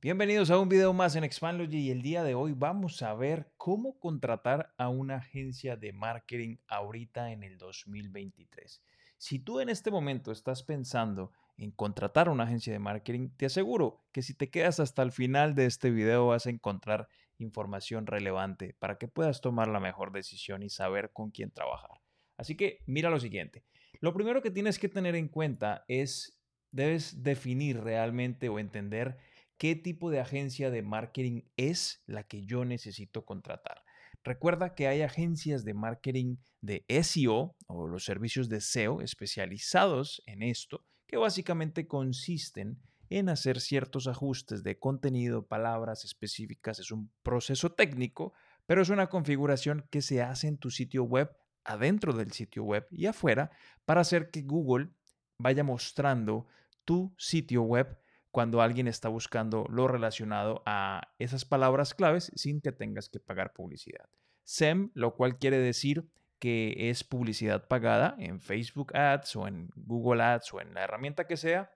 Bienvenidos 0.00 0.52
a 0.52 0.60
un 0.60 0.68
video 0.68 0.92
más 0.92 1.16
en 1.16 1.24
Expandlogy 1.24 1.78
y 1.78 1.90
el 1.90 2.02
día 2.02 2.22
de 2.22 2.36
hoy 2.36 2.52
vamos 2.52 3.02
a 3.02 3.14
ver 3.14 3.50
cómo 3.56 3.98
contratar 3.98 4.72
a 4.78 4.88
una 4.88 5.16
agencia 5.16 5.76
de 5.76 5.92
marketing 5.92 6.58
ahorita 6.68 7.32
en 7.32 7.42
el 7.42 7.58
2023. 7.58 8.80
Si 9.16 9.40
tú 9.40 9.58
en 9.58 9.68
este 9.68 9.90
momento 9.90 10.30
estás 10.30 10.62
pensando 10.62 11.32
en 11.56 11.72
contratar 11.72 12.28
a 12.28 12.30
una 12.30 12.44
agencia 12.44 12.72
de 12.72 12.78
marketing, 12.78 13.30
te 13.36 13.46
aseguro 13.46 14.04
que 14.12 14.22
si 14.22 14.34
te 14.34 14.50
quedas 14.50 14.78
hasta 14.78 15.02
el 15.02 15.10
final 15.10 15.56
de 15.56 15.66
este 15.66 15.90
video 15.90 16.28
vas 16.28 16.46
a 16.46 16.50
encontrar 16.50 17.08
información 17.38 18.06
relevante 18.06 18.76
para 18.78 18.98
que 18.98 19.08
puedas 19.08 19.40
tomar 19.40 19.66
la 19.66 19.80
mejor 19.80 20.12
decisión 20.12 20.62
y 20.62 20.70
saber 20.70 21.10
con 21.12 21.32
quién 21.32 21.50
trabajar. 21.50 22.00
Así 22.36 22.54
que 22.54 22.84
mira 22.86 23.10
lo 23.10 23.18
siguiente. 23.18 23.64
Lo 23.98 24.14
primero 24.14 24.42
que 24.42 24.52
tienes 24.52 24.78
que 24.78 24.88
tener 24.88 25.16
en 25.16 25.26
cuenta 25.26 25.84
es, 25.88 26.40
debes 26.70 27.24
definir 27.24 27.80
realmente 27.80 28.48
o 28.48 28.60
entender 28.60 29.18
qué 29.58 29.74
tipo 29.74 30.10
de 30.10 30.20
agencia 30.20 30.70
de 30.70 30.82
marketing 30.82 31.42
es 31.56 32.02
la 32.06 32.22
que 32.22 32.46
yo 32.46 32.64
necesito 32.64 33.24
contratar. 33.24 33.82
Recuerda 34.24 34.74
que 34.74 34.88
hay 34.88 35.02
agencias 35.02 35.64
de 35.64 35.74
marketing 35.74 36.36
de 36.60 36.84
SEO 37.02 37.56
o 37.66 37.86
los 37.86 38.04
servicios 38.04 38.48
de 38.48 38.60
SEO 38.60 39.00
especializados 39.00 40.22
en 40.26 40.42
esto, 40.42 40.84
que 41.06 41.16
básicamente 41.16 41.86
consisten 41.86 42.80
en 43.10 43.28
hacer 43.28 43.60
ciertos 43.60 44.06
ajustes 44.06 44.62
de 44.62 44.78
contenido, 44.78 45.46
palabras 45.46 46.04
específicas. 46.04 46.78
Es 46.78 46.90
un 46.90 47.10
proceso 47.22 47.72
técnico, 47.72 48.34
pero 48.66 48.82
es 48.82 48.90
una 48.90 49.08
configuración 49.08 49.86
que 49.90 50.02
se 50.02 50.22
hace 50.22 50.46
en 50.46 50.58
tu 50.58 50.70
sitio 50.70 51.04
web, 51.04 51.30
adentro 51.64 52.12
del 52.12 52.32
sitio 52.32 52.64
web 52.64 52.86
y 52.90 53.06
afuera, 53.06 53.50
para 53.84 54.02
hacer 54.02 54.30
que 54.30 54.42
Google 54.42 54.90
vaya 55.38 55.64
mostrando 55.64 56.46
tu 56.84 57.14
sitio 57.16 57.62
web 57.62 57.98
cuando 58.30 58.60
alguien 58.60 58.88
está 58.88 59.08
buscando 59.08 59.66
lo 59.68 59.88
relacionado 59.88 60.62
a 60.66 61.12
esas 61.18 61.44
palabras 61.44 61.94
claves 61.94 62.30
sin 62.34 62.60
que 62.60 62.72
tengas 62.72 63.08
que 63.08 63.20
pagar 63.20 63.52
publicidad. 63.52 64.08
SEM, 64.44 64.90
lo 64.94 65.14
cual 65.14 65.38
quiere 65.38 65.58
decir 65.58 66.08
que 66.38 66.90
es 66.90 67.04
publicidad 67.04 67.66
pagada 67.68 68.14
en 68.18 68.40
Facebook 68.40 68.96
Ads 68.96 69.36
o 69.36 69.48
en 69.48 69.70
Google 69.74 70.22
Ads 70.22 70.54
o 70.54 70.60
en 70.60 70.74
la 70.74 70.84
herramienta 70.84 71.26
que 71.26 71.36
sea. 71.36 71.72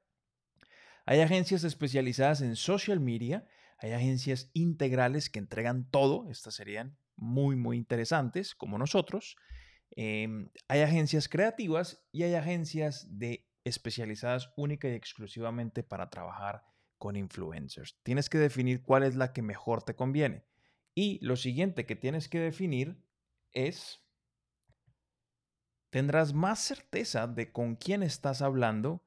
Hay 1.05 1.21
agencias 1.21 1.65
especializadas 1.65 2.43
en 2.43 2.55
social 2.55 3.01
media, 3.01 3.47
hay 3.79 3.93
agencias 3.93 4.51
integrales 4.53 5.29
que 5.29 5.41
entregan 5.41 5.91
todo, 5.91 6.31
estas 6.31 6.55
serían 6.55 6.97
muy, 7.17 7.57
muy 7.57 7.77
interesantes 7.77 8.55
como 8.55 8.79
nosotros. 8.79 9.37
Em, 9.91 10.49
hay 10.69 10.81
agencias 10.81 11.29
creativas 11.29 12.03
y 12.13 12.23
hay 12.23 12.35
agencias 12.35 13.07
de 13.11 13.47
especializadas 13.65 14.53
única 14.57 14.89
y 14.89 14.93
exclusivamente 14.93 15.83
para 15.83 16.11
trabajar 16.11 16.65
con 16.99 17.17
influencers. 17.17 17.99
Tienes 18.03 18.29
que 18.29 18.39
definir 18.39 18.83
cuál 18.83 19.03
es 19.03 19.17
la 19.17 19.33
que 19.33 19.43
mejor 19.43 19.83
te 19.83 19.97
conviene. 19.97 20.45
Y 20.95 21.19
lo 21.25 21.37
siguiente 21.37 21.87
que 21.87 21.97
tienes 21.97 22.29
que 22.29 22.39
definir 22.39 23.03
es, 23.53 24.01
tendrás 25.91 26.33
más 26.33 26.61
certeza 26.61 27.27
de 27.27 27.51
con 27.51 27.77
quién 27.77 28.03
estás 28.03 28.43
hablando 28.43 29.05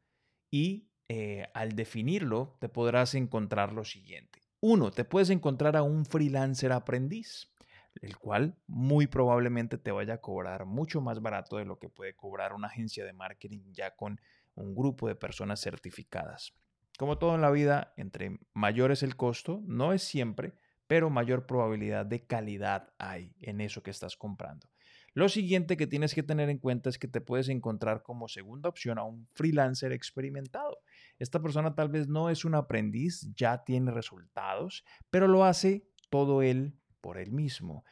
y 0.52 0.90
eh, 1.08 1.48
al 1.54 1.74
definirlo 1.76 2.58
te 2.60 2.70
podrás 2.70 3.16
encontrar 3.16 3.74
lo 3.74 3.86
siguiente. 3.86 4.42
Uno, 4.60 4.92
te 4.92 5.06
puedes 5.06 5.30
encontrar 5.30 5.78
a 5.78 5.84
un 5.84 6.06
freelancer 6.06 6.72
aprendiz, 6.72 7.54
el 8.02 8.18
cual 8.18 8.58
muy 8.68 9.06
probablemente 9.08 9.78
te 9.78 9.92
vaya 9.92 10.16
a 10.16 10.22
cobrar 10.22 10.66
mucho 10.66 11.02
más 11.02 11.22
barato 11.22 11.58
de 11.58 11.66
lo 11.66 11.78
que 11.78 11.90
puede 11.90 12.16
cobrar 12.16 12.54
una 12.54 12.68
agencia 12.68 13.06
de 13.06 13.14
marketing 13.14 13.72
ya 13.72 13.96
con 13.96 14.20
un 14.56 14.76
grupo 14.76 15.08
de 15.08 15.16
personas 15.16 15.62
certificadas. 15.62 16.54
Como 16.98 17.18
todo 17.18 17.36
en 17.36 17.42
la 17.42 17.52
vida, 17.52 17.94
entre 17.98 18.40
mayor 18.54 18.92
es 18.92 19.04
el 19.04 19.16
costo, 19.16 19.62
no 19.66 19.94
es 19.94 20.02
siempre, 20.02 20.56
pero 20.88 21.10
mayor 21.10 21.46
probabilidad 21.46 22.06
de 22.06 22.26
calidad 22.26 22.94
hay 22.98 23.36
en 23.42 23.62
eso 23.62 23.84
que 23.84 23.92
estás 23.92 24.16
comprando. 24.16 24.68
Lo 25.14 25.30
siguiente 25.30 25.78
que 25.78 25.88
tienes 25.88 26.14
que 26.14 26.24
tener 26.24 26.50
en 26.50 26.58
cuenta 26.58 26.90
es 26.90 27.00
que 27.00 27.08
te 27.08 27.22
puedes 27.22 27.48
encontrar 27.48 28.04
como 28.04 28.28
segunda 28.28 28.68
opción 28.68 28.98
a 28.98 29.04
un 29.04 29.28
freelancer 29.34 29.94
experimentado. 29.94 30.80
Esta 31.20 31.42
persona 31.42 31.74
tal 31.74 31.88
vez 31.88 32.10
no 32.10 32.30
es 32.30 32.44
un 32.44 32.54
aprendiz, 32.54 33.30
ya 33.34 33.64
tiene 33.64 33.92
resultados, 33.92 34.84
pero 35.10 35.30
lo 35.30 35.46
hace 35.46 35.88
todo 36.10 36.42
él 36.42 36.78
por 37.00 37.18
él 37.18 37.32
mismo. 37.32 37.86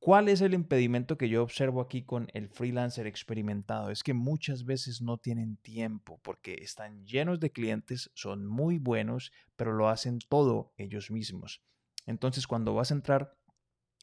¿Cuál 0.00 0.28
es 0.28 0.40
el 0.40 0.54
impedimento 0.54 1.18
que 1.18 1.28
yo 1.28 1.42
observo 1.42 1.80
aquí 1.80 2.04
con 2.04 2.28
el 2.32 2.48
freelancer 2.48 3.06
experimentado? 3.08 3.90
Es 3.90 4.04
que 4.04 4.14
muchas 4.14 4.64
veces 4.64 5.02
no 5.02 5.18
tienen 5.18 5.56
tiempo 5.56 6.20
porque 6.22 6.54
están 6.62 7.04
llenos 7.04 7.40
de 7.40 7.50
clientes, 7.50 8.10
son 8.14 8.46
muy 8.46 8.78
buenos, 8.78 9.32
pero 9.56 9.72
lo 9.72 9.88
hacen 9.88 10.20
todo 10.20 10.72
ellos 10.76 11.10
mismos. 11.10 11.62
Entonces, 12.06 12.46
cuando 12.46 12.74
vas 12.74 12.92
a 12.92 12.94
entrar 12.94 13.36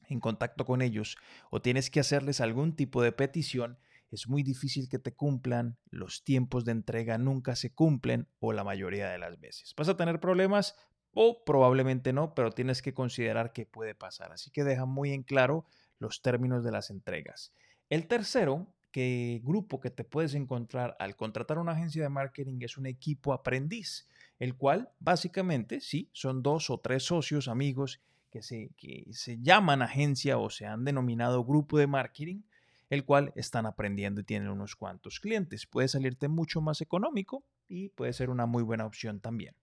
en 0.10 0.20
contacto 0.20 0.66
con 0.66 0.82
ellos 0.82 1.18
o 1.50 1.62
tienes 1.62 1.90
que 1.90 2.02
hacerles 2.02 2.42
algún 2.42 2.76
tipo 2.76 3.02
de 3.02 3.14
petición, 3.14 3.80
es 4.12 4.28
muy 4.28 4.44
difícil 4.44 4.90
que 4.90 5.00
te 5.00 5.16
cumplan, 5.16 5.78
los 5.90 6.24
tiempos 6.24 6.66
de 6.66 6.74
entrega 6.74 7.18
nunca 7.18 7.56
se 7.56 7.74
cumplen 7.74 8.28
o 8.40 8.54
la 8.54 8.64
mayoría 8.64 9.10
de 9.10 9.18
las 9.18 9.40
veces. 9.40 9.74
¿Vas 9.78 9.90
a 9.90 9.98
tener 9.98 10.20
problemas? 10.20 10.76
O 11.14 11.44
probablemente 11.46 12.12
no, 12.12 12.36
pero 12.36 12.52
tienes 12.52 12.82
que 12.82 12.94
considerar 12.94 13.54
que 13.54 13.66
puede 13.66 13.96
pasar. 13.96 14.34
Así 14.34 14.52
que 14.52 14.66
deja 14.66 14.86
muy 14.86 15.14
en 15.14 15.24
claro 15.24 15.66
los 16.00 16.22
términos 16.22 16.64
de 16.64 16.72
las 16.72 16.90
entregas. 16.90 17.54
El 17.90 18.08
tercero, 18.08 18.68
que 18.92 19.42
grupo 19.44 19.80
que 19.80 19.90
te 19.90 20.04
puedes 20.04 20.36
encontrar 20.36 20.96
al 21.00 21.16
contratar 21.16 21.58
una 21.58 21.74
agencia 21.74 22.02
de 22.02 22.10
marketing 22.10 22.60
es 22.62 22.78
un 22.78 22.86
equipo 22.86 23.34
aprendiz, 23.34 24.08
el 24.40 24.56
cual 24.56 24.90
básicamente, 25.00 25.82
sí, 25.82 26.10
son 26.14 26.42
dos 26.42 26.70
o 26.70 26.80
tres 26.80 27.04
socios, 27.04 27.48
amigos, 27.48 28.02
que 28.32 28.42
se, 28.42 28.72
que 28.78 29.06
se 29.12 29.40
llaman 29.42 29.82
agencia 29.82 30.38
o 30.38 30.50
se 30.50 30.66
han 30.66 30.84
denominado 30.84 31.44
grupo 31.44 31.78
de 31.78 31.88
marketing, 31.88 32.42
el 32.90 33.06
cual 33.06 33.34
están 33.36 33.66
aprendiendo 33.66 34.22
y 34.22 34.24
tienen 34.24 34.50
unos 34.50 34.76
cuantos 34.76 35.20
clientes. 35.20 35.66
Puede 35.66 35.88
salirte 35.88 36.28
mucho 36.28 36.62
más 36.62 36.82
económico 36.82 37.44
y 37.68 37.90
puede 37.90 38.14
ser 38.14 38.30
una 38.30 38.46
muy 38.46 38.64
buena 38.64 38.86
opción 38.86 39.20
también. 39.20 39.56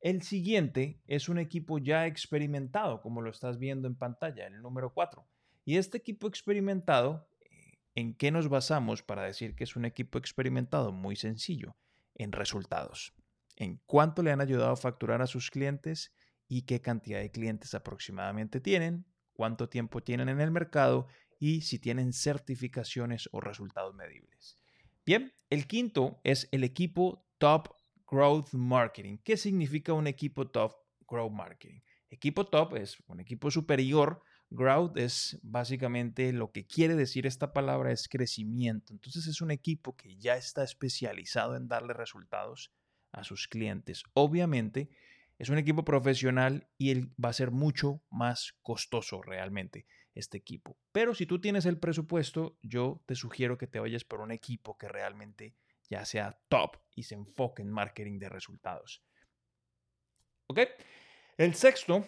El 0.00 0.22
siguiente 0.22 1.00
es 1.06 1.28
un 1.28 1.38
equipo 1.38 1.78
ya 1.78 2.06
experimentado, 2.06 3.00
como 3.00 3.22
lo 3.22 3.30
estás 3.30 3.58
viendo 3.58 3.88
en 3.88 3.94
pantalla, 3.94 4.46
el 4.46 4.60
número 4.60 4.92
4. 4.92 5.24
Y 5.64 5.78
este 5.78 5.98
equipo 5.98 6.28
experimentado, 6.28 7.28
eh, 7.40 7.78
¿en 7.94 8.14
qué 8.14 8.30
nos 8.30 8.48
basamos 8.48 9.02
para 9.02 9.22
decir 9.22 9.54
que 9.54 9.64
es 9.64 9.76
un 9.76 9.84
equipo 9.84 10.18
experimentado? 10.18 10.92
Muy 10.92 11.16
sencillo, 11.16 11.76
en 12.14 12.32
resultados. 12.32 13.14
En 13.56 13.80
cuánto 13.86 14.22
le 14.22 14.32
han 14.32 14.40
ayudado 14.40 14.72
a 14.72 14.76
facturar 14.76 15.22
a 15.22 15.26
sus 15.26 15.50
clientes 15.50 16.12
y 16.48 16.62
qué 16.62 16.80
cantidad 16.80 17.20
de 17.20 17.30
clientes 17.30 17.74
aproximadamente 17.74 18.60
tienen, 18.60 19.06
cuánto 19.32 19.68
tiempo 19.68 20.02
tienen 20.02 20.28
en 20.28 20.40
el 20.40 20.50
mercado 20.50 21.06
y 21.38 21.62
si 21.62 21.78
tienen 21.78 22.12
certificaciones 22.12 23.28
o 23.32 23.40
resultados 23.40 23.94
medibles. 23.94 24.58
Bien, 25.06 25.32
el 25.50 25.66
quinto 25.66 26.20
es 26.24 26.48
el 26.52 26.64
equipo 26.64 27.26
Top 27.38 27.68
Growth 28.10 28.52
Marketing. 28.52 29.18
¿Qué 29.18 29.36
significa 29.36 29.92
un 29.92 30.06
equipo 30.06 30.50
Top 30.50 30.74
Growth 31.08 31.32
Marketing? 31.32 31.80
Equipo 32.10 32.46
top 32.46 32.76
es 32.76 32.96
un 33.08 33.18
equipo 33.18 33.50
superior 33.50 34.22
Growth 34.54 34.96
es 34.96 35.38
básicamente 35.42 36.32
lo 36.32 36.52
que 36.52 36.64
quiere 36.66 36.94
decir 36.94 37.26
esta 37.26 37.52
palabra 37.52 37.90
es 37.90 38.08
crecimiento. 38.08 38.92
Entonces 38.92 39.26
es 39.26 39.40
un 39.40 39.50
equipo 39.50 39.96
que 39.96 40.16
ya 40.16 40.36
está 40.36 40.62
especializado 40.62 41.56
en 41.56 41.66
darle 41.66 41.92
resultados 41.92 42.72
a 43.10 43.24
sus 43.24 43.48
clientes. 43.48 44.04
Obviamente 44.14 44.90
es 45.38 45.48
un 45.48 45.58
equipo 45.58 45.84
profesional 45.84 46.68
y 46.78 47.00
va 47.20 47.30
a 47.30 47.32
ser 47.32 47.50
mucho 47.50 48.02
más 48.10 48.54
costoso 48.62 49.22
realmente 49.22 49.86
este 50.14 50.38
equipo. 50.38 50.78
Pero 50.92 51.14
si 51.14 51.26
tú 51.26 51.40
tienes 51.40 51.66
el 51.66 51.78
presupuesto, 51.78 52.56
yo 52.62 53.02
te 53.06 53.16
sugiero 53.16 53.58
que 53.58 53.66
te 53.66 53.80
vayas 53.80 54.04
por 54.04 54.20
un 54.20 54.30
equipo 54.30 54.78
que 54.78 54.88
realmente 54.88 55.56
ya 55.90 56.04
sea 56.04 56.38
top 56.48 56.76
y 56.94 57.02
se 57.02 57.16
enfoque 57.16 57.62
en 57.62 57.70
marketing 57.70 58.20
de 58.20 58.28
resultados. 58.28 59.02
¿Ok? 60.46 60.60
El 61.36 61.54
sexto 61.54 62.06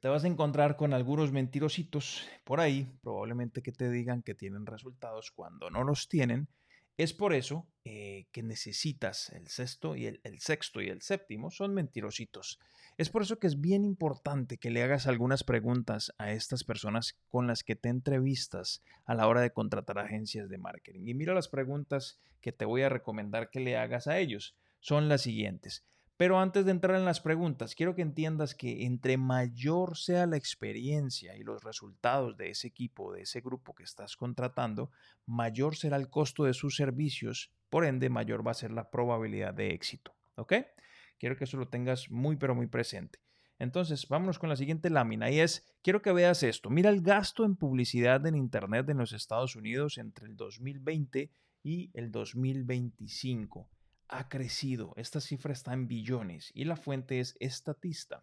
te 0.00 0.08
vas 0.08 0.24
a 0.24 0.28
encontrar 0.28 0.76
con 0.76 0.94
algunos 0.94 1.30
mentirositos 1.30 2.26
por 2.44 2.60
ahí, 2.60 2.90
probablemente 3.02 3.62
que 3.62 3.72
te 3.72 3.90
digan 3.90 4.22
que 4.22 4.34
tienen 4.34 4.66
resultados 4.66 5.30
cuando 5.30 5.70
no 5.70 5.84
los 5.84 6.08
tienen. 6.08 6.48
Es 6.96 7.12
por 7.12 7.32
eso 7.32 7.66
eh, 7.84 8.26
que 8.32 8.42
necesitas 8.42 9.30
el 9.30 9.48
sexto 9.48 9.96
y 9.96 10.06
el, 10.06 10.20
el 10.24 10.40
sexto 10.40 10.82
y 10.82 10.88
el 10.88 11.02
séptimo 11.02 11.50
son 11.50 11.72
mentirositos. 11.72 12.58
Es 12.98 13.08
por 13.08 13.22
eso 13.22 13.38
que 13.38 13.46
es 13.46 13.60
bien 13.60 13.84
importante 13.84 14.58
que 14.58 14.70
le 14.70 14.82
hagas 14.82 15.06
algunas 15.06 15.44
preguntas 15.44 16.12
a 16.18 16.32
estas 16.32 16.64
personas 16.64 17.16
con 17.28 17.46
las 17.46 17.62
que 17.62 17.76
te 17.76 17.88
entrevistas 17.88 18.82
a 19.06 19.14
la 19.14 19.26
hora 19.28 19.40
de 19.40 19.52
contratar 19.52 19.98
agencias 19.98 20.48
de 20.48 20.58
marketing. 20.58 21.06
Y 21.06 21.14
mira 21.14 21.32
las 21.34 21.48
preguntas 21.48 22.18
que 22.40 22.52
te 22.52 22.64
voy 22.64 22.82
a 22.82 22.90
recomendar 22.90 23.50
que 23.50 23.60
le 23.60 23.76
hagas 23.76 24.06
a 24.06 24.18
ellos. 24.18 24.54
Son 24.80 25.08
las 25.08 25.22
siguientes. 25.22 25.84
Pero 26.20 26.38
antes 26.38 26.66
de 26.66 26.72
entrar 26.72 26.98
en 26.98 27.06
las 27.06 27.18
preguntas, 27.18 27.74
quiero 27.74 27.94
que 27.94 28.02
entiendas 28.02 28.54
que 28.54 28.84
entre 28.84 29.16
mayor 29.16 29.96
sea 29.96 30.26
la 30.26 30.36
experiencia 30.36 31.34
y 31.34 31.42
los 31.42 31.64
resultados 31.64 32.36
de 32.36 32.50
ese 32.50 32.68
equipo, 32.68 33.14
de 33.14 33.22
ese 33.22 33.40
grupo 33.40 33.74
que 33.74 33.84
estás 33.84 34.16
contratando, 34.16 34.90
mayor 35.24 35.76
será 35.76 35.96
el 35.96 36.10
costo 36.10 36.44
de 36.44 36.52
sus 36.52 36.76
servicios, 36.76 37.54
por 37.70 37.86
ende 37.86 38.10
mayor 38.10 38.46
va 38.46 38.50
a 38.50 38.60
ser 38.62 38.70
la 38.70 38.90
probabilidad 38.90 39.54
de 39.54 39.70
éxito. 39.70 40.14
¿Ok? 40.34 40.52
Quiero 41.18 41.38
que 41.38 41.44
eso 41.44 41.56
lo 41.56 41.68
tengas 41.68 42.10
muy, 42.10 42.36
pero 42.36 42.54
muy 42.54 42.66
presente. 42.66 43.20
Entonces, 43.58 44.06
vámonos 44.06 44.38
con 44.38 44.50
la 44.50 44.56
siguiente 44.56 44.90
lámina 44.90 45.30
y 45.30 45.40
es, 45.40 45.74
quiero 45.82 46.02
que 46.02 46.12
veas 46.12 46.42
esto. 46.42 46.68
Mira 46.68 46.90
el 46.90 47.00
gasto 47.00 47.46
en 47.46 47.56
publicidad 47.56 48.26
en 48.26 48.34
Internet 48.34 48.90
en 48.90 48.98
los 48.98 49.14
Estados 49.14 49.56
Unidos 49.56 49.96
entre 49.96 50.26
el 50.26 50.36
2020 50.36 51.30
y 51.62 51.90
el 51.94 52.12
2025. 52.12 53.70
Ha 54.12 54.28
crecido. 54.28 54.92
Esta 54.96 55.20
cifra 55.20 55.52
está 55.52 55.72
en 55.72 55.88
billones 55.88 56.50
y 56.54 56.64
la 56.64 56.76
fuente 56.76 57.20
es 57.20 57.36
Estatista. 57.40 58.22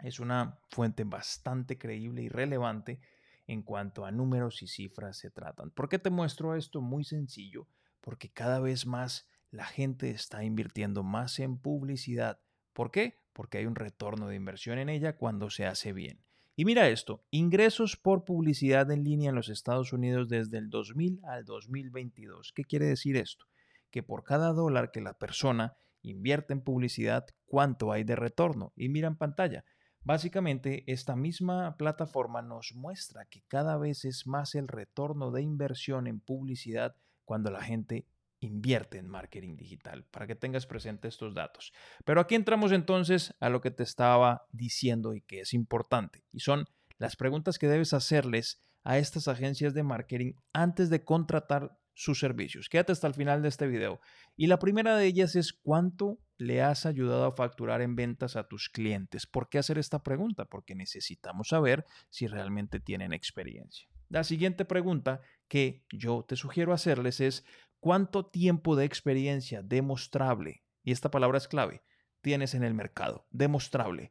Es 0.00 0.20
una 0.20 0.58
fuente 0.70 1.04
bastante 1.04 1.78
creíble 1.78 2.22
y 2.22 2.28
relevante 2.28 3.00
en 3.46 3.62
cuanto 3.62 4.04
a 4.04 4.10
números 4.10 4.62
y 4.62 4.66
cifras 4.66 5.16
se 5.16 5.30
tratan. 5.30 5.70
¿Por 5.70 5.88
qué 5.88 5.98
te 5.98 6.10
muestro 6.10 6.54
esto? 6.54 6.80
Muy 6.80 7.04
sencillo, 7.04 7.66
porque 8.00 8.30
cada 8.30 8.60
vez 8.60 8.86
más 8.86 9.28
la 9.50 9.64
gente 9.64 10.10
está 10.10 10.44
invirtiendo 10.44 11.02
más 11.02 11.38
en 11.38 11.58
publicidad. 11.58 12.40
¿Por 12.72 12.90
qué? 12.90 13.18
porque 13.38 13.58
hay 13.58 13.66
un 13.66 13.76
retorno 13.76 14.26
de 14.26 14.34
inversión 14.34 14.80
en 14.80 14.88
ella 14.88 15.16
cuando 15.16 15.48
se 15.48 15.64
hace 15.64 15.92
bien. 15.92 16.18
Y 16.56 16.64
mira 16.64 16.88
esto, 16.88 17.22
ingresos 17.30 17.96
por 17.96 18.24
publicidad 18.24 18.90
en 18.90 19.04
línea 19.04 19.28
en 19.28 19.36
los 19.36 19.48
Estados 19.48 19.92
Unidos 19.92 20.28
desde 20.28 20.58
el 20.58 20.70
2000 20.70 21.20
al 21.22 21.44
2022. 21.44 22.52
¿Qué 22.52 22.64
quiere 22.64 22.86
decir 22.86 23.16
esto? 23.16 23.44
Que 23.90 24.02
por 24.02 24.24
cada 24.24 24.52
dólar 24.52 24.90
que 24.90 25.00
la 25.00 25.14
persona 25.14 25.76
invierte 26.02 26.52
en 26.52 26.62
publicidad, 26.62 27.26
¿cuánto 27.46 27.92
hay 27.92 28.04
de 28.04 28.16
retorno? 28.16 28.72
Y 28.76 28.88
mira 28.88 29.08
en 29.08 29.16
pantalla. 29.16 29.64
Básicamente, 30.02 30.84
esta 30.86 31.16
misma 31.16 31.76
plataforma 31.76 32.40
nos 32.40 32.72
muestra 32.74 33.26
que 33.26 33.42
cada 33.48 33.76
vez 33.76 34.04
es 34.04 34.26
más 34.26 34.54
el 34.54 34.68
retorno 34.68 35.30
de 35.30 35.42
inversión 35.42 36.06
en 36.06 36.20
publicidad 36.20 36.96
cuando 37.24 37.50
la 37.50 37.62
gente 37.62 38.06
invierte 38.40 38.98
en 38.98 39.08
marketing 39.08 39.56
digital, 39.56 40.06
para 40.10 40.26
que 40.26 40.36
tengas 40.36 40.66
presente 40.66 41.08
estos 41.08 41.34
datos. 41.34 41.72
Pero 42.04 42.20
aquí 42.20 42.36
entramos 42.36 42.72
entonces 42.72 43.34
a 43.40 43.48
lo 43.48 43.60
que 43.60 43.70
te 43.70 43.82
estaba 43.82 44.46
diciendo 44.52 45.14
y 45.14 45.22
que 45.22 45.40
es 45.40 45.54
importante, 45.54 46.24
y 46.32 46.40
son 46.40 46.66
las 46.98 47.16
preguntas 47.16 47.58
que 47.58 47.68
debes 47.68 47.92
hacerles 47.92 48.62
a 48.84 48.98
estas 48.98 49.28
agencias 49.28 49.74
de 49.74 49.82
marketing 49.82 50.32
antes 50.52 50.88
de 50.88 51.04
contratar 51.04 51.78
sus 51.98 52.20
servicios. 52.20 52.68
Quédate 52.68 52.92
hasta 52.92 53.08
el 53.08 53.14
final 53.14 53.42
de 53.42 53.48
este 53.48 53.66
video. 53.66 54.00
Y 54.36 54.46
la 54.46 54.60
primera 54.60 54.96
de 54.96 55.04
ellas 55.04 55.34
es 55.34 55.52
cuánto 55.52 56.18
le 56.36 56.62
has 56.62 56.86
ayudado 56.86 57.24
a 57.24 57.32
facturar 57.32 57.82
en 57.82 57.96
ventas 57.96 58.36
a 58.36 58.46
tus 58.46 58.68
clientes. 58.68 59.26
¿Por 59.26 59.48
qué 59.48 59.58
hacer 59.58 59.78
esta 59.78 60.02
pregunta? 60.02 60.44
Porque 60.44 60.76
necesitamos 60.76 61.48
saber 61.48 61.84
si 62.08 62.28
realmente 62.28 62.78
tienen 62.78 63.12
experiencia. 63.12 63.88
La 64.08 64.22
siguiente 64.22 64.64
pregunta 64.64 65.20
que 65.48 65.84
yo 65.90 66.24
te 66.26 66.36
sugiero 66.36 66.72
hacerles 66.72 67.20
es 67.20 67.44
¿Cuánto 67.80 68.26
tiempo 68.26 68.74
de 68.74 68.84
experiencia 68.84 69.62
demostrable, 69.62 70.64
y 70.82 70.90
esta 70.90 71.12
palabra 71.12 71.38
es 71.38 71.46
clave, 71.46 71.84
tienes 72.22 72.54
en 72.54 72.64
el 72.64 72.74
mercado? 72.74 73.26
Demostrable. 73.30 74.10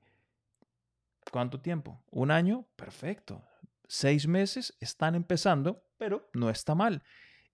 ¿Cuánto 1.32 1.60
tiempo? 1.60 2.02
¿Un 2.10 2.32
año? 2.32 2.66
Perfecto. 2.78 3.44
Seis 3.86 4.26
meses 4.26 4.78
están 4.80 5.16
empezando, 5.16 5.84
pero 5.98 6.30
no 6.34 6.50
está 6.50 6.76
mal. 6.76 7.04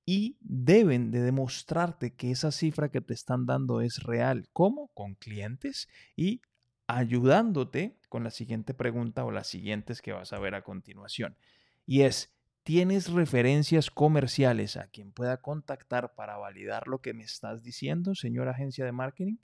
Y 0.05 0.37
deben 0.41 1.11
de 1.11 1.21
demostrarte 1.21 2.13
que 2.13 2.31
esa 2.31 2.51
cifra 2.51 2.89
que 2.89 3.01
te 3.01 3.13
están 3.13 3.45
dando 3.45 3.81
es 3.81 4.03
real. 4.03 4.49
¿Cómo? 4.51 4.89
Con 4.93 5.15
clientes 5.15 5.87
y 6.15 6.41
ayudándote 6.87 7.97
con 8.09 8.23
la 8.23 8.31
siguiente 8.31 8.73
pregunta 8.73 9.23
o 9.23 9.31
las 9.31 9.47
siguientes 9.47 10.01
que 10.01 10.11
vas 10.11 10.33
a 10.33 10.39
ver 10.39 10.55
a 10.55 10.63
continuación. 10.63 11.37
Y 11.85 12.01
es, 12.01 12.33
¿Tienes 12.63 13.11
referencias 13.11 13.91
comerciales 13.91 14.77
a 14.77 14.87
quien 14.87 15.11
pueda 15.11 15.41
contactar 15.41 16.15
para 16.15 16.37
validar 16.37 16.87
lo 16.87 17.01
que 17.01 17.13
me 17.13 17.23
estás 17.23 17.61
diciendo, 17.61 18.15
señora 18.15 18.51
agencia 18.51 18.85
de 18.85 18.93
marketing? 18.93 19.35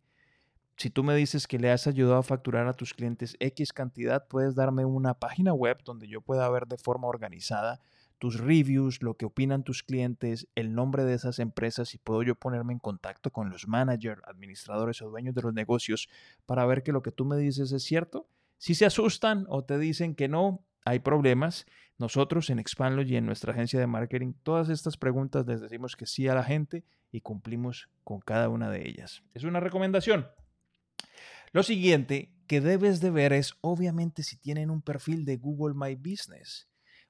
Si 0.77 0.89
tú 0.89 1.03
me 1.03 1.13
dices 1.13 1.45
que 1.45 1.59
le 1.59 1.69
has 1.69 1.85
ayudado 1.85 2.15
a 2.15 2.23
facturar 2.23 2.69
a 2.69 2.73
tus 2.73 2.94
clientes 2.94 3.35
X 3.41 3.73
cantidad, 3.73 4.25
puedes 4.29 4.55
darme 4.55 4.85
una 4.85 5.15
página 5.15 5.53
web 5.53 5.79
donde 5.83 6.07
yo 6.07 6.21
pueda 6.21 6.50
ver 6.50 6.65
de 6.65 6.77
forma 6.77 7.09
organizada 7.09 7.81
tus 8.19 8.39
reviews, 8.39 9.01
lo 9.01 9.16
que 9.16 9.25
opinan 9.25 9.63
tus 9.63 9.81
clientes, 9.81 10.48
el 10.56 10.75
nombre 10.75 11.06
de 11.06 11.16
esas 11.16 11.39
empresas 11.39 11.95
y 11.95 11.98
puedo 11.98 12.21
yo 12.21 12.36
ponerme 12.36 12.74
en 12.74 12.80
contacto 12.80 13.31
con 13.31 13.50
los 13.50 13.68
managers, 13.68 14.21
administradores 14.25 15.01
o 15.01 15.10
dueños 15.10 15.33
de 15.33 15.42
los 15.42 15.54
negocios 15.54 16.10
para 16.45 16.66
ver 16.66 16.83
que 16.83 16.92
lo 16.92 17.01
que 17.01 17.12
tú 17.12 17.25
me 17.25 17.38
dices 17.38 17.71
es 17.71 17.83
cierto. 17.83 18.27
Si 18.57 18.75
se 18.75 18.86
asustan 18.86 19.45
o 19.48 19.63
te 19.63 19.80
dicen 19.80 20.16
que 20.16 20.27
no, 20.27 20.63
hay 20.86 21.00
problemas 21.00 21.66
nosotros 21.98 22.50
en 22.50 22.60
Expandlo 22.60 23.01
y 23.01 23.16
en 23.18 23.25
nuestra 23.25 23.51
agencia 23.51 23.80
de 23.80 23.88
marketing, 23.88 24.33
todas 24.44 24.69
estas 24.69 24.95
preguntas 24.95 25.45
les 25.45 25.60
decimos 25.60 25.98
que 25.98 26.06
sí 26.06 26.27
a 26.30 26.33
la 26.33 26.44
gente 26.44 26.86
y 27.12 27.19
cumplimos 27.22 27.89
con 28.06 28.22
cada 28.22 28.48
una 28.48 28.69
de 28.69 28.88
ellas. 28.88 29.22
Es 29.33 29.44
una 29.44 29.60
recomendación. 29.60 30.27
Lo 31.51 31.62
siguiente 31.62 32.31
que 32.48 32.62
debes 32.62 33.01
de 33.01 33.12
ver 33.12 33.33
es, 33.33 33.56
obviamente, 33.62 34.24
si 34.24 34.38
tienen 34.38 34.69
un 34.69 34.81
perfil 34.81 35.25
de 35.25 35.38
Google 35.38 35.74
My 35.75 35.95
Business. 35.95 36.69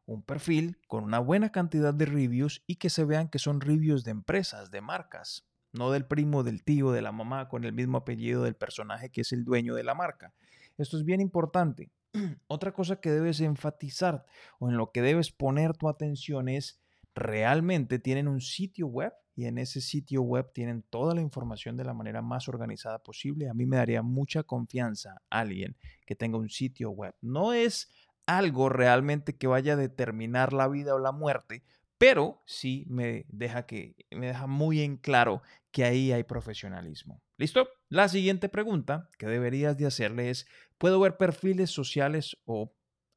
Un 0.09 0.23
perfil 0.23 0.79
con 0.87 1.03
una 1.03 1.19
buena 1.19 1.51
cantidad 1.51 1.93
de 1.93 2.07
reviews 2.07 2.63
y 2.65 2.77
que 2.77 2.89
se 2.89 3.05
vean 3.05 3.29
que 3.29 3.37
son 3.37 3.61
reviews 3.61 4.03
de 4.03 4.09
empresas, 4.09 4.71
de 4.71 4.81
marcas, 4.81 5.45
no 5.71 5.91
del 5.91 6.03
primo, 6.03 6.41
del 6.41 6.63
tío, 6.63 6.91
de 6.91 7.03
la 7.03 7.11
mamá 7.11 7.47
con 7.47 7.63
el 7.63 7.73
mismo 7.73 7.99
apellido 7.99 8.41
del 8.41 8.55
personaje 8.55 9.11
que 9.11 9.21
es 9.21 9.31
el 9.33 9.45
dueño 9.45 9.75
de 9.75 9.83
la 9.83 9.93
marca. 9.93 10.33
Esto 10.79 10.97
es 10.97 11.05
bien 11.05 11.21
importante. 11.21 11.91
Otra 12.47 12.71
cosa 12.71 12.99
que 12.99 13.11
debes 13.11 13.39
enfatizar 13.39 14.25
o 14.57 14.71
en 14.71 14.77
lo 14.77 14.91
que 14.91 15.03
debes 15.03 15.31
poner 15.31 15.77
tu 15.77 15.87
atención 15.87 16.49
es, 16.49 16.81
realmente 17.13 17.99
tienen 17.99 18.27
un 18.27 18.41
sitio 18.41 18.87
web 18.87 19.13
y 19.35 19.45
en 19.45 19.59
ese 19.59 19.79
sitio 19.79 20.23
web 20.23 20.51
tienen 20.53 20.81
toda 20.89 21.13
la 21.13 21.21
información 21.21 21.77
de 21.77 21.85
la 21.85 21.93
manera 21.93 22.23
más 22.23 22.49
organizada 22.49 22.97
posible. 22.97 23.47
A 23.47 23.53
mí 23.53 23.67
me 23.67 23.77
daría 23.77 24.01
mucha 24.01 24.41
confianza 24.41 25.21
alguien 25.29 25.77
que 26.07 26.15
tenga 26.15 26.39
un 26.39 26.49
sitio 26.49 26.89
web. 26.89 27.13
No 27.21 27.53
es 27.53 27.91
algo 28.37 28.69
realmente 28.69 29.35
que 29.35 29.47
vaya 29.47 29.73
a 29.73 29.77
determinar 29.77 30.53
la 30.53 30.67
vida 30.67 30.93
o 30.93 30.99
la 30.99 31.11
muerte, 31.11 31.63
pero 31.97 32.43
sí 32.45 32.85
me 32.87 33.25
deja, 33.27 33.65
que, 33.65 33.95
me 34.11 34.27
deja 34.27 34.45
muy 34.45 34.81
en 34.81 34.97
claro 34.97 35.41
que 35.71 35.83
ahí 35.83 36.11
hay 36.11 36.23
profesionalismo. 36.23 37.23
¿Listo? 37.37 37.67
La 37.89 38.07
siguiente 38.07 38.47
pregunta 38.47 39.09
que 39.17 39.25
deberías 39.25 39.77
de 39.77 39.87
hacerle 39.87 40.29
es, 40.29 40.47
¿puedo 40.77 40.99
ver 40.99 41.17
perfiles 41.17 41.71
sociales 41.71 42.37
o 42.45 42.71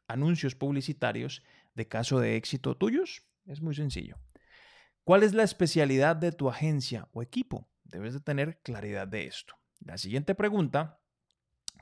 anuncios 0.09 0.55
publicitarios 0.55 1.43
de 1.75 1.87
caso 1.87 2.19
de 2.19 2.37
éxito 2.37 2.79
tuyos? 2.79 3.23
Es 3.44 3.61
muy 3.61 3.75
sencillo. 3.75 4.17
¿Cuál 5.05 5.25
es 5.25 5.35
la 5.35 5.43
especialidad 5.43 6.17
de 6.17 6.32
tu 6.32 6.49
agencia 6.49 7.09
o 7.12 7.23
equipo? 7.23 7.69
Debes 7.85 8.14
de 8.14 8.20
tener 8.20 8.61
claridad 8.62 9.06
de 9.06 9.26
esto. 9.26 9.56
La 9.81 9.99
siguiente 9.99 10.35
pregunta 10.35 11.00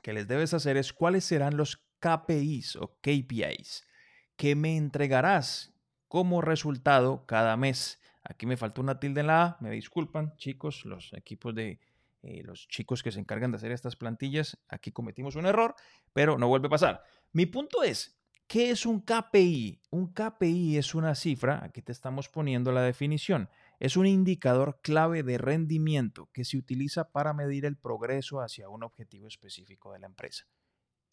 que 0.03 0.11
les 0.11 0.27
debes 0.27 0.53
hacer 0.53 0.75
es, 0.75 0.91
¿cuáles 0.91 1.23
serán 1.23 1.55
los 1.55 1.85
KPIs 2.01 2.75
o 2.75 2.97
KPIs 2.99 3.87
que 4.35 4.55
me 4.55 4.75
entregarás 4.75 5.71
como 6.07 6.41
resultado 6.41 7.25
cada 7.27 7.55
mes. 7.55 8.01
Aquí 8.23 8.45
me 8.45 8.57
faltó 8.57 8.81
una 8.81 8.99
tilde 8.99 9.21
en 9.21 9.27
la 9.27 9.43
A, 9.43 9.57
me 9.61 9.69
disculpan 9.69 10.35
chicos, 10.35 10.83
los 10.83 11.13
equipos 11.13 11.55
de 11.55 11.79
eh, 12.23 12.41
los 12.43 12.67
chicos 12.67 13.01
que 13.01 13.11
se 13.11 13.19
encargan 13.19 13.51
de 13.51 13.57
hacer 13.57 13.71
estas 13.71 13.95
plantillas, 13.95 14.57
aquí 14.67 14.91
cometimos 14.91 15.35
un 15.35 15.45
error, 15.45 15.75
pero 16.11 16.37
no 16.37 16.47
vuelve 16.47 16.67
a 16.67 16.71
pasar. 16.71 17.03
Mi 17.33 17.45
punto 17.45 17.81
es, 17.83 18.19
¿qué 18.47 18.71
es 18.71 18.85
un 18.85 19.01
KPI? 19.01 19.81
Un 19.89 20.13
KPI 20.13 20.77
es 20.77 20.93
una 20.93 21.15
cifra, 21.15 21.63
aquí 21.63 21.81
te 21.81 21.91
estamos 21.91 22.27
poniendo 22.27 22.71
la 22.71 22.81
definición, 22.81 23.49
es 23.79 23.95
un 23.95 24.05
indicador 24.05 24.81
clave 24.83 25.23
de 25.23 25.37
rendimiento 25.39 26.29
que 26.33 26.45
se 26.45 26.57
utiliza 26.57 27.11
para 27.11 27.33
medir 27.33 27.65
el 27.65 27.77
progreso 27.77 28.41
hacia 28.41 28.69
un 28.69 28.83
objetivo 28.83 29.27
específico 29.27 29.93
de 29.93 29.99
la 29.99 30.07
empresa. 30.07 30.45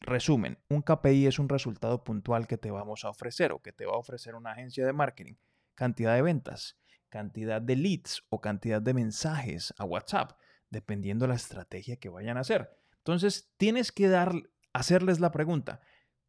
Resumen, 0.00 0.58
un 0.68 0.82
KPI 0.82 1.26
es 1.26 1.38
un 1.38 1.48
resultado 1.48 2.04
puntual 2.04 2.46
que 2.46 2.56
te 2.56 2.70
vamos 2.70 3.04
a 3.04 3.10
ofrecer 3.10 3.52
o 3.52 3.60
que 3.60 3.72
te 3.72 3.84
va 3.84 3.94
a 3.94 3.98
ofrecer 3.98 4.34
una 4.34 4.52
agencia 4.52 4.86
de 4.86 4.92
marketing. 4.92 5.34
Cantidad 5.74 6.14
de 6.14 6.22
ventas, 6.22 6.78
cantidad 7.08 7.60
de 7.60 7.76
leads 7.76 8.22
o 8.30 8.40
cantidad 8.40 8.80
de 8.80 8.94
mensajes 8.94 9.74
a 9.76 9.84
WhatsApp, 9.84 10.38
dependiendo 10.70 11.24
de 11.24 11.30
la 11.30 11.34
estrategia 11.34 11.96
que 11.96 12.08
vayan 12.08 12.36
a 12.36 12.40
hacer. 12.40 12.70
Entonces, 12.98 13.50
tienes 13.56 13.90
que 13.92 14.08
dar, 14.08 14.32
hacerles 14.72 15.20
la 15.20 15.32
pregunta, 15.32 15.80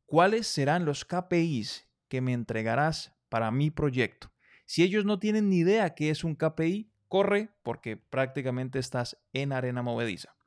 ¿cuáles 0.05 0.47
serán 0.47 0.85
los 0.85 1.05
KPIs 1.05 1.87
que 2.07 2.21
me 2.21 2.33
entregarás 2.33 3.13
para 3.29 3.51
mi 3.51 3.69
proyecto? 3.69 4.31
Si 4.65 4.83
ellos 4.83 5.05
no 5.05 5.19
tienen 5.19 5.49
ni 5.49 5.57
idea 5.57 5.95
qué 5.95 6.09
es 6.09 6.23
un 6.23 6.35
KPI, 6.35 6.91
corre 7.07 7.49
porque 7.63 7.97
prácticamente 7.97 8.79
estás 8.79 9.17
en 9.33 9.51
arena 9.51 9.81
movediza. 9.81 10.38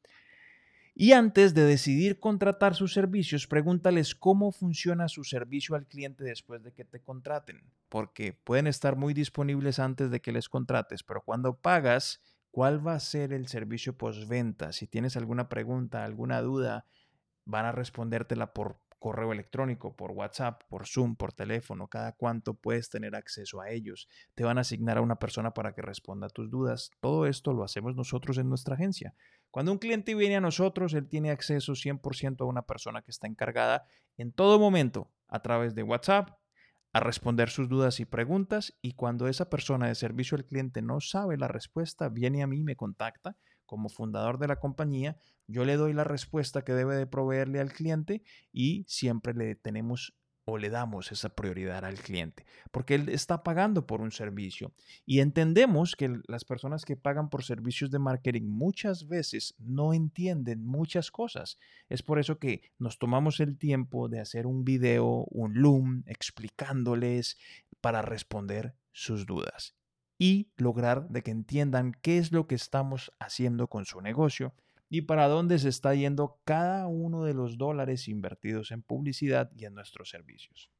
Y 0.94 1.12
antes 1.12 1.54
de 1.54 1.64
decidir 1.64 2.20
contratar 2.20 2.74
sus 2.74 2.92
servicios, 2.92 3.46
pregúntales 3.46 4.14
cómo 4.14 4.52
funciona 4.52 5.08
su 5.08 5.24
servicio 5.24 5.74
al 5.74 5.86
cliente 5.86 6.22
después 6.22 6.62
de 6.62 6.72
que 6.72 6.84
te 6.84 7.00
contraten, 7.00 7.62
porque 7.88 8.34
pueden 8.34 8.66
estar 8.66 8.94
muy 8.94 9.14
disponibles 9.14 9.78
antes 9.78 10.10
de 10.10 10.20
que 10.20 10.32
les 10.32 10.50
contrates, 10.50 11.02
pero 11.02 11.22
cuando 11.22 11.56
pagas, 11.56 12.20
¿cuál 12.50 12.86
va 12.86 12.94
a 12.94 13.00
ser 13.00 13.32
el 13.32 13.48
servicio 13.48 13.96
postventa? 13.96 14.72
Si 14.72 14.86
tienes 14.86 15.16
alguna 15.16 15.48
pregunta, 15.48 16.04
alguna 16.04 16.42
duda, 16.42 16.84
van 17.46 17.64
a 17.64 17.72
respondértela 17.72 18.52
por 18.52 18.81
correo 19.02 19.32
electrónico, 19.32 19.96
por 19.96 20.12
WhatsApp, 20.12 20.62
por 20.68 20.86
Zoom, 20.86 21.16
por 21.16 21.32
teléfono, 21.32 21.88
cada 21.88 22.12
cuánto 22.12 22.54
puedes 22.54 22.88
tener 22.88 23.16
acceso 23.16 23.60
a 23.60 23.68
ellos. 23.68 24.08
Te 24.36 24.44
van 24.44 24.58
a 24.58 24.60
asignar 24.60 24.96
a 24.96 25.00
una 25.00 25.16
persona 25.16 25.52
para 25.52 25.74
que 25.74 25.82
responda 25.82 26.28
a 26.28 26.30
tus 26.30 26.48
dudas. 26.48 26.92
Todo 27.00 27.26
esto 27.26 27.52
lo 27.52 27.64
hacemos 27.64 27.96
nosotros 27.96 28.38
en 28.38 28.48
nuestra 28.48 28.76
agencia. 28.76 29.12
Cuando 29.50 29.72
un 29.72 29.78
cliente 29.78 30.14
viene 30.14 30.36
a 30.36 30.40
nosotros, 30.40 30.94
él 30.94 31.08
tiene 31.08 31.32
acceso 31.32 31.72
100% 31.72 32.42
a 32.42 32.44
una 32.44 32.62
persona 32.62 33.02
que 33.02 33.10
está 33.10 33.26
encargada 33.26 33.86
en 34.16 34.30
todo 34.30 34.60
momento 34.60 35.10
a 35.26 35.42
través 35.42 35.74
de 35.74 35.82
WhatsApp 35.82 36.30
a 36.92 37.00
responder 37.00 37.48
sus 37.48 37.68
dudas 37.68 37.98
y 37.98 38.04
preguntas 38.04 38.78
y 38.82 38.92
cuando 38.92 39.26
esa 39.26 39.50
persona 39.50 39.88
de 39.88 39.96
servicio 39.96 40.36
al 40.36 40.44
cliente 40.44 40.80
no 40.80 41.00
sabe 41.00 41.36
la 41.38 41.48
respuesta, 41.48 42.08
viene 42.08 42.44
a 42.44 42.46
mí 42.46 42.62
me 42.62 42.76
contacta 42.76 43.36
como 43.72 43.88
fundador 43.88 44.38
de 44.38 44.48
la 44.48 44.60
compañía, 44.60 45.16
yo 45.46 45.64
le 45.64 45.78
doy 45.78 45.94
la 45.94 46.04
respuesta 46.04 46.62
que 46.62 46.74
debe 46.74 46.94
de 46.94 47.06
proveerle 47.06 47.58
al 47.58 47.72
cliente 47.72 48.22
y 48.52 48.84
siempre 48.86 49.32
le 49.32 49.54
tenemos 49.54 50.12
o 50.44 50.58
le 50.58 50.68
damos 50.68 51.10
esa 51.10 51.30
prioridad 51.30 51.86
al 51.86 51.94
cliente, 51.94 52.44
porque 52.70 52.96
él 52.96 53.08
está 53.08 53.42
pagando 53.42 53.86
por 53.86 54.02
un 54.02 54.12
servicio. 54.12 54.74
Y 55.06 55.20
entendemos 55.20 55.96
que 55.96 56.20
las 56.28 56.44
personas 56.44 56.84
que 56.84 56.98
pagan 56.98 57.30
por 57.30 57.44
servicios 57.44 57.90
de 57.90 57.98
marketing 57.98 58.42
muchas 58.42 59.08
veces 59.08 59.54
no 59.58 59.94
entienden 59.94 60.66
muchas 60.66 61.10
cosas. 61.10 61.58
Es 61.88 62.02
por 62.02 62.18
eso 62.18 62.38
que 62.38 62.60
nos 62.78 62.98
tomamos 62.98 63.40
el 63.40 63.56
tiempo 63.56 64.10
de 64.10 64.20
hacer 64.20 64.46
un 64.46 64.66
video, 64.66 65.24
un 65.30 65.54
loom, 65.54 66.02
explicándoles 66.04 67.38
para 67.80 68.02
responder 68.02 68.74
sus 68.92 69.24
dudas 69.24 69.74
y 70.22 70.52
lograr 70.56 71.08
de 71.08 71.24
que 71.24 71.32
entiendan 71.32 71.96
qué 72.00 72.16
es 72.16 72.30
lo 72.30 72.46
que 72.46 72.54
estamos 72.54 73.10
haciendo 73.18 73.66
con 73.66 73.86
su 73.86 74.00
negocio 74.00 74.54
y 74.88 75.00
para 75.00 75.26
dónde 75.26 75.58
se 75.58 75.68
está 75.68 75.96
yendo 75.96 76.40
cada 76.44 76.86
uno 76.86 77.24
de 77.24 77.34
los 77.34 77.58
dólares 77.58 78.06
invertidos 78.06 78.70
en 78.70 78.82
publicidad 78.82 79.50
y 79.56 79.64
en 79.64 79.74
nuestros 79.74 80.10
servicios. 80.10 80.70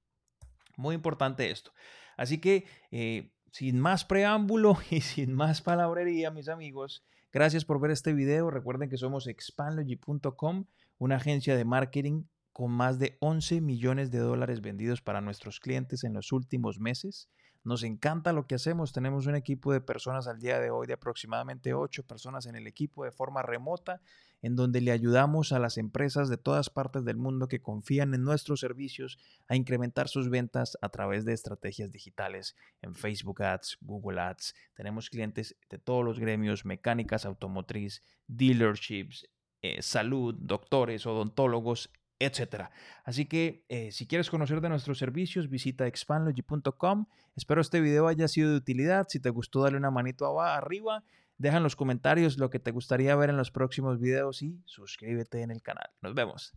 Muy 0.77 0.95
importante 0.95 1.51
esto. 1.51 1.73
Así 2.17 2.39
que, 2.39 2.67
eh, 2.93 3.33
sin 3.51 3.81
más 3.81 4.05
preámbulo 4.05 4.79
y 4.93 5.01
sin 5.01 5.33
más 5.33 5.61
palabrería, 5.61 6.31
mis 6.31 6.49
amigos, 6.49 7.05
gracias 7.33 7.65
por 7.65 7.81
ver 7.81 7.91
este 7.91 8.13
video. 8.13 8.49
Recuerden 8.49 8.89
que 8.89 8.97
somos 8.97 9.27
expandlogy.com, 9.27 10.67
una 10.99 11.17
agencia 11.17 11.57
de 11.57 11.65
marketing 11.65 12.27
con 12.53 12.71
más 12.71 13.01
de 13.01 13.17
11 13.19 13.61
millones 13.61 14.13
de 14.13 14.21
dólares 14.21 14.61
vendidos 14.61 15.03
para 15.03 15.21
nuestros 15.21 15.59
clientes 15.59 16.05
en 16.05 16.13
los 16.13 16.31
últimos 16.31 16.79
meses. 16.79 17.29
Nos 17.65 17.85
encanta 17.85 18.33
lo 18.33 18.47
que 18.47 18.57
hacemos. 18.57 18.93
Tenemos 18.93 19.27
un 19.27 19.37
equipo 19.37 19.73
de 19.73 19.81
personas 19.81 20.27
al 20.27 20.41
día 20.41 20.59
de 20.59 20.71
hoy 20.71 20.87
de 20.89 20.95
aproximadamente 20.95 21.75
ocho 21.75 22.03
personas 22.03 22.47
en 22.47 22.57
el 22.57 22.67
equipo 22.67 23.05
de 23.05 23.13
forma 23.13 23.43
remota, 23.43 24.01
en 24.43 24.57
donde 24.57 24.81
le 24.81 24.91
ayudamos 24.91 25.53
a 25.53 25.61
las 25.61 25.79
empresas 25.79 26.29
de 26.29 26.37
todas 26.37 26.71
partes 26.71 27.05
del 27.05 27.17
mundo 27.17 27.47
que 27.47 27.63
confían 27.63 28.15
en 28.15 28.25
nuestros 28.25 28.59
servicios 28.59 29.19
a 29.47 29.55
incrementar 29.55 30.09
sus 30.09 30.29
ventas 30.29 30.77
a 30.83 30.89
través 30.89 31.25
de 31.25 31.33
estrategias 31.33 31.93
digitales 31.93 32.57
en 32.83 32.97
Facebook 32.97 33.43
Ads, 33.43 33.79
Google 33.81 34.21
Ads. 34.21 34.55
Tenemos 34.75 35.09
clientes 35.09 35.57
de 35.71 35.79
todos 35.79 36.05
los 36.05 36.19
gremios, 36.19 36.65
mecánicas, 36.65 37.25
automotriz, 37.25 38.03
dealerships, 38.27 39.29
eh, 39.63 39.81
salud, 39.81 40.35
doctores, 40.37 41.07
odontólogos, 41.07 41.91
etcétera. 42.25 42.71
Así 43.05 43.27
que 43.27 43.65
eh, 43.69 43.93
si 43.93 44.07
quieres 44.07 44.31
conocer 44.31 44.61
de 44.61 44.69
nuestros 44.69 44.99
servicios, 44.99 45.49
visita 45.49 45.87
expandlogy.com. 45.87 47.07
Espero 47.37 47.61
este 47.61 47.81
video 47.81 48.09
haya 48.09 48.29
sido 48.29 48.51
de 48.51 48.57
utilidad. 48.57 49.07
Si 49.09 49.21
te 49.21 49.31
gustó, 49.31 49.63
dale 49.63 49.77
una 49.77 49.91
manito 49.91 50.27
abajo, 50.27 50.57
arriba. 50.57 51.05
Deja 51.39 51.57
en 51.57 51.63
los 51.63 51.77
comentarios 51.77 52.39
lo 52.39 52.51
que 52.51 52.59
te 52.59 52.71
gustaría 52.71 53.17
ver 53.17 53.31
en 53.31 53.37
los 53.37 53.51
próximos 53.51 53.99
videos 53.99 54.43
y 54.43 54.63
suscríbete 54.65 55.43
en 55.43 55.51
el 55.51 55.63
canal. 55.63 55.91
Nos 56.01 56.15
vemos. 56.15 56.55